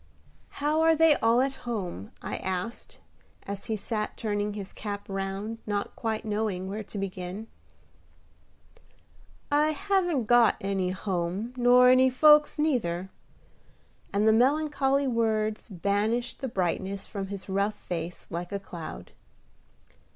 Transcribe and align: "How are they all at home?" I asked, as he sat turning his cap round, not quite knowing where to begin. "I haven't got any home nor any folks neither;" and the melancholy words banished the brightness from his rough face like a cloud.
"How 0.57 0.81
are 0.81 0.95
they 0.95 1.15
all 1.17 1.41
at 1.41 1.53
home?" 1.69 2.11
I 2.23 2.37
asked, 2.37 2.99
as 3.43 3.65
he 3.65 3.75
sat 3.75 4.17
turning 4.17 4.53
his 4.55 4.73
cap 4.73 5.05
round, 5.07 5.59
not 5.67 5.95
quite 5.95 6.25
knowing 6.25 6.67
where 6.67 6.81
to 6.81 6.97
begin. 6.97 7.45
"I 9.51 9.73
haven't 9.73 10.23
got 10.25 10.55
any 10.59 10.89
home 10.89 11.53
nor 11.55 11.89
any 11.89 12.09
folks 12.09 12.57
neither;" 12.57 13.11
and 14.11 14.27
the 14.27 14.33
melancholy 14.33 15.07
words 15.07 15.69
banished 15.69 16.39
the 16.41 16.47
brightness 16.47 17.05
from 17.05 17.27
his 17.27 17.47
rough 17.47 17.75
face 17.75 18.25
like 18.31 18.51
a 18.51 18.59
cloud. 18.59 19.11